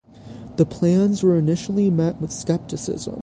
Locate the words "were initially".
1.21-1.91